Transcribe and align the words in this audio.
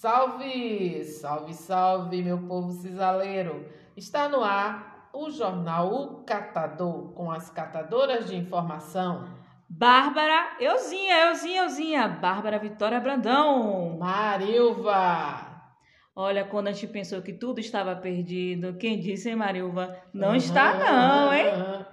Salve, 0.00 1.04
salve, 1.04 1.52
salve, 1.52 2.22
meu 2.22 2.38
povo 2.38 2.72
cisaleiro. 2.72 3.66
Está 3.94 4.30
no 4.30 4.42
ar 4.42 5.10
o 5.12 5.28
jornal 5.28 5.92
O 5.92 6.24
Catador 6.24 7.12
com 7.12 7.30
as 7.30 7.50
catadoras 7.50 8.26
de 8.26 8.34
informação. 8.34 9.28
Bárbara, 9.68 10.56
euzinha, 10.58 11.26
euzinha, 11.26 11.64
euzinha. 11.64 12.08
Bárbara 12.08 12.58
Vitória 12.58 12.98
Brandão. 12.98 13.98
Marilva. 13.98 15.68
Olha, 16.16 16.46
quando 16.46 16.68
a 16.68 16.72
gente 16.72 16.86
pensou 16.86 17.20
que 17.20 17.34
tudo 17.34 17.60
estava 17.60 17.94
perdido, 17.94 18.78
quem 18.78 18.98
disse, 18.98 19.28
hein, 19.28 19.36
Marilva? 19.36 19.94
Não 20.14 20.30
uhum, 20.30 20.34
está 20.36 20.78
não, 20.78 21.30
hein? 21.30 21.44
Uhum. 21.46 21.84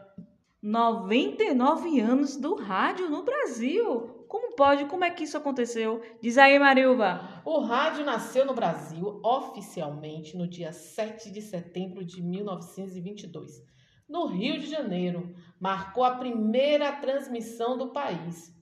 99 0.64 2.00
anos 2.00 2.38
do 2.38 2.56
rádio 2.56 3.10
no 3.10 3.24
Brasil. 3.24 4.17
Como 4.28 4.56
pode? 4.56 4.86
Como 4.86 5.06
é 5.06 5.10
que 5.10 5.24
isso 5.24 5.38
aconteceu? 5.38 6.02
Diz 6.22 6.38
aí, 6.38 6.60
Marilva. 6.60 7.42
O 7.46 7.60
rádio 7.60 8.04
nasceu 8.04 8.46
no 8.46 8.54
Brasil 8.54 9.22
oficialmente 9.24 10.36
no 10.36 10.48
dia 10.48 10.72
7 10.74 11.32
de 11.32 11.42
setembro 11.42 12.04
de 12.04 12.22
1922, 12.22 13.64
no 14.08 14.26
Rio 14.26 14.60
de 14.60 14.68
Janeiro. 14.68 15.34
Marcou 15.60 16.04
a 16.04 16.16
primeira 16.16 16.92
transmissão 16.92 17.78
do 17.78 17.88
país. 17.88 18.54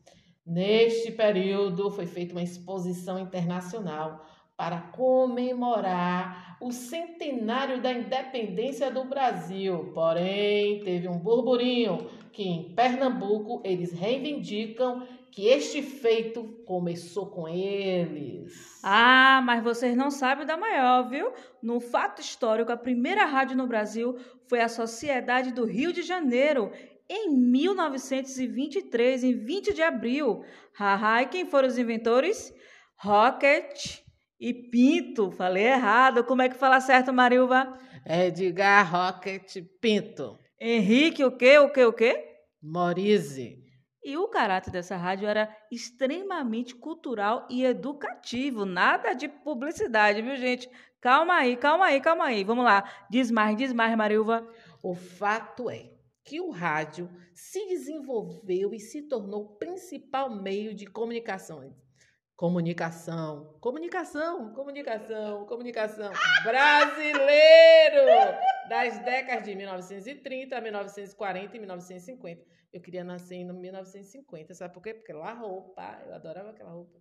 Neste 0.45 1.11
período 1.11 1.89
foi 1.89 2.05
feita 2.05 2.33
uma 2.33 2.43
exposição 2.43 3.17
internacional 3.17 4.23
para 4.55 4.79
comemorar 4.79 6.57
o 6.61 6.71
centenário 6.71 7.81
da 7.81 7.91
independência 7.91 8.89
do 8.89 9.03
Brasil. 9.03 9.91
Porém, 9.93 10.83
teve 10.83 11.07
um 11.07 11.17
burburinho 11.17 12.07
que 12.31 12.43
em 12.43 12.73
Pernambuco 12.73 13.61
eles 13.63 13.91
reivindicam 13.91 15.05
que 15.35 15.47
este 15.47 15.81
feito 15.81 16.45
começou 16.65 17.27
com 17.27 17.45
eles. 17.45 18.79
Ah, 18.81 19.41
mas 19.43 19.61
vocês 19.61 19.93
não 19.93 20.09
sabem 20.09 20.45
da 20.45 20.55
maior, 20.55 21.09
viu? 21.09 21.29
No 21.61 21.81
fato 21.81 22.21
histórico, 22.21 22.71
a 22.71 22.77
primeira 22.77 23.25
rádio 23.25 23.57
no 23.57 23.67
Brasil 23.67 24.17
foi 24.47 24.61
a 24.61 24.69
Sociedade 24.69 25.51
do 25.51 25.65
Rio 25.65 25.91
de 25.91 26.03
Janeiro, 26.03 26.71
em 27.09 27.29
1923, 27.29 29.25
em 29.25 29.33
20 29.33 29.73
de 29.73 29.83
abril. 29.83 30.45
Haha, 30.71 31.23
e 31.23 31.27
quem 31.27 31.45
foram 31.45 31.67
os 31.67 31.77
inventores? 31.77 32.53
Rocket 32.95 33.99
e 34.39 34.53
Pinto. 34.53 35.31
Falei 35.31 35.65
errado. 35.65 36.23
Como 36.23 36.43
é 36.43 36.47
que 36.47 36.55
fala 36.55 36.79
certo, 36.79 37.11
Marilva? 37.11 37.77
Edgar 38.07 38.89
Rocket 38.89 39.57
Pinto. 39.81 40.39
Henrique, 40.57 41.25
o 41.25 41.31
quê? 41.35 41.59
O 41.59 41.69
quê? 41.73 41.83
O 41.83 41.91
quê? 41.91 42.23
Morise. 42.63 43.64
E 44.05 44.15
o 44.17 44.27
caráter 44.27 44.69
dessa 44.69 44.95
rádio 44.95 45.27
era 45.27 45.49
extremamente 45.71 46.75
cultural 46.75 47.47
e 47.49 47.65
educativo, 47.65 48.63
nada 48.63 49.13
de 49.13 49.27
publicidade, 49.27 50.21
viu, 50.21 50.35
gente? 50.35 50.69
Calma 51.01 51.37
aí, 51.37 51.57
calma 51.57 51.85
aí, 51.85 51.99
calma 51.99 52.25
aí. 52.25 52.43
Vamos 52.43 52.65
lá. 52.65 52.87
Diz 53.09 53.31
mais, 53.31 53.57
diz 53.57 53.73
mais, 53.73 53.97
Marilva. 53.97 54.47
O 54.83 54.93
fato 54.93 55.71
é 55.71 55.89
que 56.23 56.39
o 56.39 56.51
rádio 56.51 57.09
se 57.33 57.67
desenvolveu 57.67 58.75
e 58.75 58.79
se 58.79 59.01
tornou 59.01 59.41
o 59.41 59.55
principal 59.57 60.29
meio 60.29 60.75
de 60.75 60.85
comunicação 60.85 61.73
Comunicação, 62.35 63.55
comunicação, 63.61 64.51
comunicação, 64.51 65.45
comunicação 65.45 66.11
brasileiro 66.43 68.05
das 68.85 68.99
décadas 68.99 69.43
de 69.43 69.55
1930, 69.55 70.61
1940 70.61 71.57
e 71.57 71.59
1950. 71.59 72.45
Eu 72.71 72.81
queria 72.81 73.03
nascer 73.03 73.35
em 73.35 73.51
1950, 73.51 74.53
sabe 74.53 74.73
por 74.73 74.83
quê? 74.83 74.93
Porque 74.93 75.11
lá 75.11 75.33
roupa, 75.33 76.03
eu 76.05 76.13
adorava 76.13 76.51
aquela 76.51 76.71
roupa. 76.71 76.99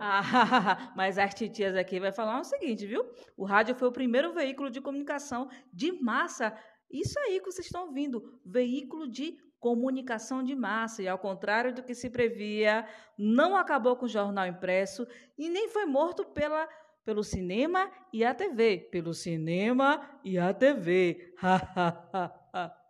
Ah, 0.00 0.22
mas 0.96 1.18
as 1.18 1.34
titias 1.34 1.76
aqui 1.76 2.00
vai 2.00 2.10
falar 2.10 2.40
o 2.40 2.44
seguinte, 2.44 2.86
viu? 2.86 3.04
O 3.36 3.44
rádio 3.44 3.74
foi 3.74 3.88
o 3.88 3.92
primeiro 3.92 4.32
veículo 4.32 4.70
de 4.70 4.80
comunicação 4.80 5.48
de 5.70 5.92
massa. 6.00 6.56
Isso 6.90 7.18
aí 7.18 7.38
que 7.40 7.52
vocês 7.52 7.66
estão 7.66 7.86
ouvindo, 7.86 8.40
veículo 8.44 9.06
de 9.06 9.36
comunicação 9.58 10.42
de 10.42 10.54
massa, 10.54 11.02
e 11.02 11.08
ao 11.08 11.18
contrário 11.18 11.74
do 11.74 11.82
que 11.82 11.94
se 11.94 12.08
previa, 12.08 12.86
não 13.18 13.56
acabou 13.56 13.96
com 13.96 14.06
o 14.06 14.08
jornal 14.08 14.46
impresso 14.46 15.06
e 15.36 15.50
nem 15.50 15.68
foi 15.68 15.84
morto 15.86 16.24
pela, 16.24 16.68
pelo 17.06 17.22
cinema 17.22 17.88
e 18.12 18.24
a 18.24 18.34
TV. 18.34 18.88
Pelo 18.90 19.14
cinema 19.14 20.20
e 20.24 20.36
a 20.36 20.52
TV. 20.52 21.32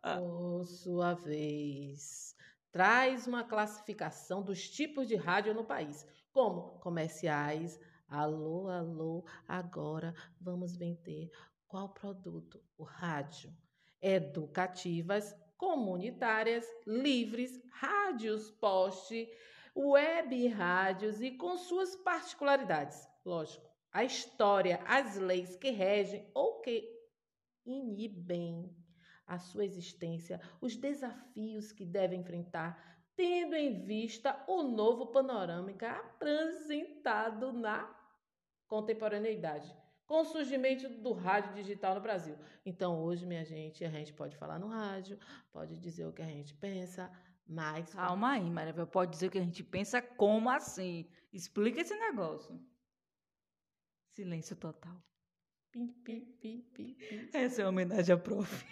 Por 0.03 0.65
sua 0.65 1.13
vez, 1.13 2.35
traz 2.73 3.27
uma 3.27 3.45
classificação 3.45 4.43
dos 4.43 4.71
tipos 4.71 5.07
de 5.07 5.17
rádio 5.17 5.53
no 5.53 5.65
país, 5.65 6.07
como 6.33 6.79
comerciais, 6.81 7.79
alô, 8.09 8.69
alô, 8.69 9.23
agora 9.47 10.15
vamos 10.41 10.75
vender 10.77 11.29
qual 11.69 11.91
produto? 11.91 12.63
O 12.79 12.85
rádio. 12.85 13.53
Educativas, 14.01 15.37
comunitárias, 15.59 16.65
livres, 16.87 17.61
rádios 17.71 18.51
poste, 18.53 19.29
web 19.75 20.49
rádios 20.49 21.21
e 21.21 21.33
com 21.33 21.59
suas 21.59 21.97
particularidades. 21.97 23.07
Lógico, 23.25 23.76
a 23.97 24.05
história, 24.05 24.79
as 24.85 25.17
leis 25.17 25.57
que 25.57 25.71
regem 25.71 26.31
ou 26.35 26.61
que 26.61 26.87
inibem 27.65 28.71
a 29.27 29.39
sua 29.39 29.65
existência, 29.65 30.39
os 30.61 30.77
desafios 30.77 31.73
que 31.73 31.87
deve 31.87 32.15
enfrentar, 32.15 33.01
tendo 33.17 33.55
em 33.55 33.81
vista 33.81 34.45
o 34.47 34.63
novo 34.63 35.07
panorâmica 35.07 35.93
apresentado 35.93 37.55
na 37.55 37.91
contemporaneidade 38.69 39.75
com 40.05 40.21
o 40.21 40.25
surgimento 40.27 40.91
do 41.01 41.15
rádio 41.15 41.55
digital 41.55 41.95
no 41.95 42.03
Brasil. 42.03 42.37
Então, 42.67 43.03
hoje, 43.03 43.25
minha 43.25 43.47
gente, 43.47 43.83
a 43.83 43.89
gente 43.89 44.13
pode 44.13 44.37
falar 44.37 44.59
no 44.59 44.69
rádio, 44.69 45.19
pode 45.51 45.75
dizer 45.75 46.05
o 46.07 46.13
que 46.13 46.21
a 46.21 46.27
gente 46.27 46.53
pensa, 46.53 47.11
mas. 47.47 47.95
Calma 47.95 48.33
aí, 48.33 48.51
Maria, 48.51 48.75
pode 48.87 49.13
dizer 49.13 49.29
o 49.29 49.31
que 49.31 49.39
a 49.39 49.43
gente 49.43 49.65
pensa 49.65 50.03
como 50.03 50.51
assim? 50.51 51.09
Explica 51.33 51.81
esse 51.81 51.99
negócio. 51.99 52.61
Silêncio 54.17 54.57
total. 54.57 54.97
Pi, 55.71 55.93
pi, 56.03 56.21
pi, 56.41 56.63
pi, 56.73 57.31
Essa 57.35 57.61
é 57.61 57.65
uma 57.67 57.69
homenagem 57.69 58.15
à 58.15 58.19
prof. 58.19 58.65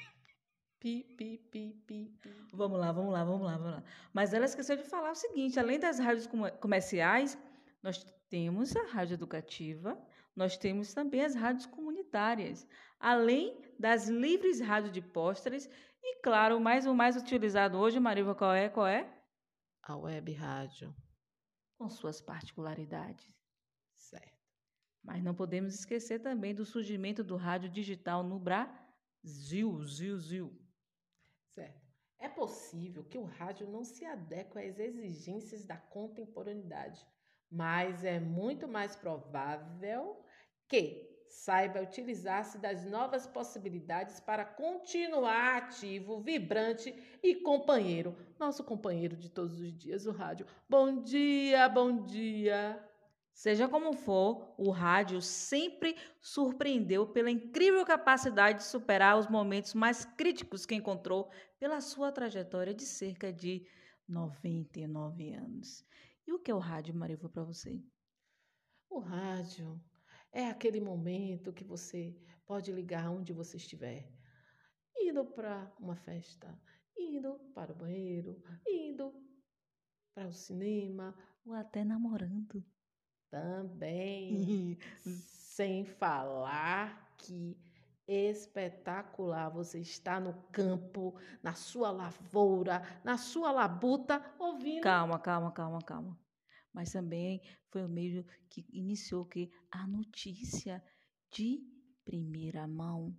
Pi, 0.81 1.05
pi, 1.19 1.37
pi, 1.37 1.83
pi, 1.87 2.19
pi. 2.23 2.49
Vamos 2.51 2.81
lá, 2.81 2.91
vamos 2.91 3.13
lá, 3.13 3.25
vamos 3.25 3.47
lá, 3.47 3.59
vamos 3.59 3.73
lá. 3.75 3.85
Mas 4.11 4.33
ela 4.33 4.47
esqueceu 4.47 4.75
de 4.75 4.85
falar 4.85 5.11
o 5.11 5.15
seguinte: 5.15 5.61
além 5.61 5.79
das 5.79 5.99
rádios 5.99 6.27
comerciais, 6.59 7.37
nós 7.83 8.03
temos 8.31 8.75
a 8.75 8.87
rádio 8.87 9.17
educativa, 9.17 10.03
nós 10.35 10.57
temos 10.57 10.95
também 10.95 11.23
as 11.23 11.35
rádios 11.35 11.67
comunitárias, 11.67 12.67
além 12.99 13.61
das 13.79 14.09
livres 14.09 14.61
rádios 14.61 14.93
de 14.95 15.03
postres 15.03 15.69
e, 16.03 16.23
claro, 16.23 16.59
mais 16.59 16.87
o 16.87 16.95
mais 16.95 17.19
utilizado 17.19 17.77
hoje, 17.77 18.01
Mariva, 18.01 18.35
qual 18.35 18.55
é? 18.55 18.71
Qual 18.71 18.87
é? 18.87 19.15
A 19.83 19.95
web 19.95 20.33
rádio. 20.33 20.97
Com 21.77 21.91
suas 21.91 22.23
particularidades. 22.23 23.31
Certo. 23.95 24.44
Mas 25.05 25.23
não 25.23 25.35
podemos 25.35 25.75
esquecer 25.75 26.21
também 26.21 26.55
do 26.55 26.65
surgimento 26.65 27.23
do 27.23 27.37
rádio 27.37 27.69
digital 27.69 28.23
no 28.23 28.39
Brasil, 28.39 29.85
zil, 29.85 30.19
zil. 30.19 30.59
Certo. 31.51 31.85
É 32.19 32.29
possível 32.29 33.05
que 33.05 33.19
o 33.19 33.25
rádio 33.25 33.69
não 33.69 33.85
se 33.85 34.05
adeque 34.07 34.59
às 34.59 34.79
exigências 34.79 35.67
da 35.67 35.77
contemporaneidade, 35.77 37.07
mas 37.51 38.03
é 38.03 38.19
muito 38.19 38.67
mais 38.67 38.97
provável 38.97 40.25
que 40.67 41.15
saiba 41.29 41.83
utilizar-se 41.83 42.59
das 42.59 42.87
novas 42.87 43.27
possibilidades 43.27 44.21
para 44.21 44.45
continuar 44.45 45.59
ativo, 45.59 46.21
vibrante 46.21 46.95
e 47.23 47.35
companheiro. 47.37 48.17
Nosso 48.39 48.65
companheiro 48.65 49.17
de 49.17 49.29
todos 49.29 49.61
os 49.61 49.77
dias, 49.77 50.07
o 50.07 50.13
rádio. 50.13 50.47
Bom 50.69 51.03
dia, 51.03 51.69
bom 51.69 52.05
dia. 52.05 52.94
Seja 53.35 53.69
como 53.69 53.93
for, 53.93 54.55
o 54.57 54.71
rádio 54.71 55.21
sempre 55.21 55.97
surpreendeu 56.21 57.05
pela 57.05 57.29
incrível 57.29 57.85
capacidade 57.85 58.59
de 58.59 58.65
superar 58.65 59.19
os 59.19 59.27
momentos 59.27 59.75
mais 59.75 60.05
críticos 60.05 60.65
que 60.65 60.77
encontrou 60.77 61.29
pela 61.59 61.81
sua 61.81 62.13
trajetória 62.13 62.73
de 62.73 62.85
cerca 62.85 63.33
de 63.33 63.67
99 64.09 65.33
anos. 65.33 65.85
E 66.25 66.33
o 66.33 66.39
que 66.39 66.49
é 66.49 66.55
o 66.55 66.61
rádio, 66.61 66.95
Mariva, 66.95 67.29
para 67.29 67.43
você? 67.43 67.83
O 68.89 69.01
rádio 69.01 69.83
é 70.33 70.47
aquele 70.47 70.81
momento 70.81 71.53
que 71.53 71.65
você 71.65 72.17
pode 72.47 72.71
ligar 72.71 73.11
onde 73.11 73.33
você 73.33 73.57
estiver. 73.57 74.09
Indo 74.97 75.25
para 75.25 75.75
uma 75.81 75.97
festa, 75.97 76.57
indo 76.97 77.35
para 77.53 77.73
o 77.73 77.77
banheiro, 77.77 78.41
indo 78.65 79.13
para 80.15 80.29
o 80.29 80.33
cinema. 80.33 81.15
Ou 81.45 81.53
até 81.53 81.85
namorando. 81.85 82.65
Também. 83.35 84.79
Sem 85.03 85.85
falar 85.85 87.17
que 87.19 87.59
espetacular 88.07 89.49
você 89.49 89.81
está 89.81 90.21
no 90.21 90.35
campo, 90.53 91.19
na 91.43 91.53
sua 91.55 91.91
lavoura, 91.91 92.81
na 93.03 93.19
sua 93.19 93.51
labuta, 93.51 94.25
ouvindo. 94.39 94.83
Calma, 94.83 95.19
calma, 95.19 95.51
calma, 95.51 95.83
calma. 95.83 96.17
mas 96.73 96.93
também 96.93 97.43
foi 97.71 97.85
o 97.85 97.89
meio 97.89 98.25
que 98.49 98.65
iniciou 98.73 99.25
que 99.25 99.51
a 99.69 99.85
notícia 99.85 100.81
de 101.33 101.61
primeira 102.05 102.69
mão. 102.69 103.19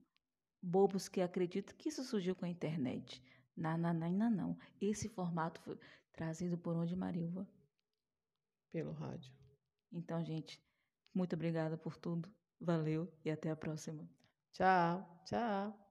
Bobos 0.61 1.09
que 1.09 1.19
acreditam 1.19 1.75
que 1.77 1.89
isso 1.89 2.05
surgiu 2.05 2.35
com 2.35 2.45
a 2.45 2.49
internet. 2.49 3.21
Não, 3.55 3.77
não, 3.77 3.93
não, 3.93 4.31
não. 4.31 4.57
Esse 4.79 5.09
formato 5.09 5.59
foi 5.61 5.77
trazido 6.13 6.57
por 6.57 6.75
onde, 6.75 6.95
Marilva? 6.95 7.45
Pelo 8.71 8.93
rádio. 8.93 9.44
Então, 9.95 10.23
gente, 10.23 10.61
muito 11.13 11.35
obrigada 11.35 11.77
por 11.77 11.97
tudo. 11.97 12.29
Valeu 12.59 13.17
e 13.23 13.31
até 13.31 13.49
a 13.49 13.55
próxima. 13.55 14.09
Tchau, 14.51 15.23
tchau. 15.25 15.84